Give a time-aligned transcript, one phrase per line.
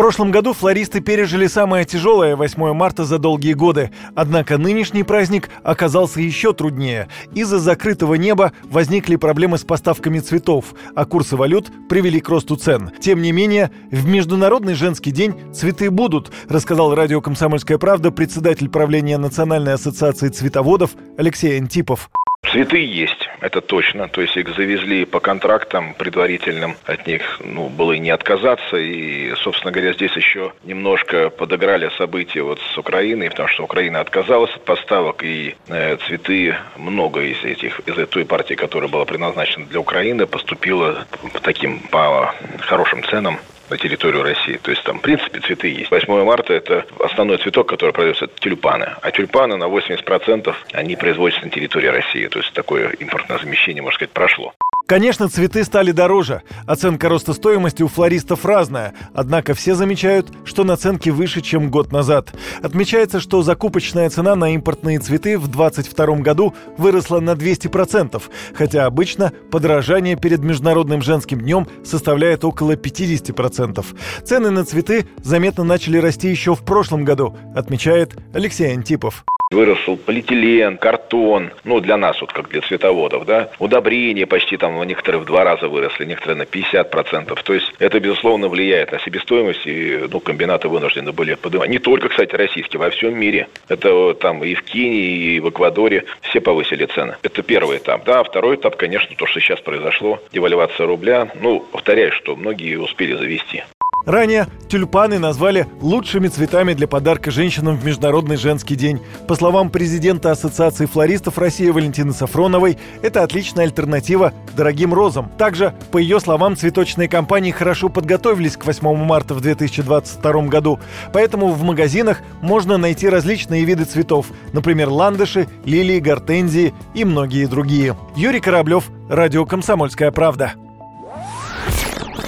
[0.00, 3.90] Прошлом году флористы пережили самое тяжелое 8 марта за долгие годы.
[4.14, 7.08] Однако нынешний праздник оказался еще труднее.
[7.34, 12.92] Из-за закрытого неба возникли проблемы с поставками цветов, а курсы валют привели к росту цен.
[12.98, 19.18] Тем не менее, в Международный женский день цветы будут, рассказал радио «Комсомольская правда» председатель правления
[19.18, 22.08] Национальной ассоциации цветоводов Алексей Антипов.
[22.50, 24.08] Цветы есть, это точно.
[24.08, 28.76] То есть их завезли по контрактам предварительным, от них ну, было и не отказаться.
[28.76, 34.54] И, собственно говоря, здесь еще немножко подыграли события вот с Украиной, потому что Украина отказалась
[34.54, 39.80] от поставок, и э, цветы, много из этих, из той партии, которая была предназначена для
[39.80, 43.38] Украины, поступило по таким, по хорошим ценам
[43.70, 44.58] на территорию России.
[44.62, 45.90] То есть там, в принципе, цветы есть.
[45.90, 48.96] 8 марта– это основной цветок, который продается, это тюльпаны.
[49.00, 52.26] А тюльпаны на 80% они производятся на территории России.
[52.26, 54.52] То есть такое импортное замещение, можно сказать, прошло.
[54.90, 56.42] Конечно, цветы стали дороже.
[56.66, 58.92] Оценка роста стоимости у флористов разная.
[59.14, 62.32] Однако все замечают, что наценки выше, чем год назад.
[62.60, 68.20] Отмечается, что закупочная цена на импортные цветы в 2022 году выросла на 200%,
[68.52, 73.86] хотя обычно подорожание перед Международным женским днем составляет около 50%.
[74.24, 79.24] Цены на цветы заметно начали расти еще в прошлом году, отмечает Алексей Антипов.
[79.52, 83.50] Выросл полиэтилен, картон, ну, для нас, вот как для цветоводов, да.
[83.58, 87.42] Удобрения почти там, у некоторых в два раза выросли, некоторые на 50%.
[87.42, 91.68] То есть это, безусловно, влияет на себестоимость, и, ну, комбинаты вынуждены были поднимать.
[91.68, 93.48] Не только, кстати, российские, во всем мире.
[93.66, 97.16] Это там и в Кении, и в Эквадоре все повысили цены.
[97.24, 98.22] Это первый этап, да.
[98.22, 101.28] Второй этап, конечно, то, что сейчас произошло, девальвация рубля.
[101.34, 103.64] Ну, повторяю, что многие успели завести.
[104.06, 109.00] Ранее тюльпаны назвали лучшими цветами для подарка женщинам в Международный женский день.
[109.28, 115.30] По словам президента Ассоциации флористов России Валентины Сафроновой, это отличная альтернатива дорогим розам.
[115.36, 120.80] Также, по ее словам, цветочные компании хорошо подготовились к 8 марта в 2022 году.
[121.12, 127.96] Поэтому в магазинах можно найти различные виды цветов, например, ландыши, лилии, гортензии и многие другие.
[128.16, 130.54] Юрий Кораблев, Радио «Комсомольская правда».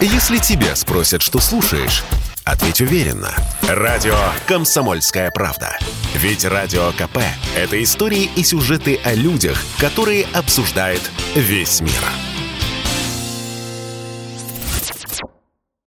[0.00, 2.02] Если тебя спросят, что слушаешь,
[2.44, 3.34] ответь уверенно.
[3.68, 4.16] Радио
[4.46, 5.78] «Комсомольская правда».
[6.14, 7.18] Ведь Радио КП–
[7.56, 11.02] это истории и сюжеты о людях, которые обсуждает
[11.34, 12.02] весь мир.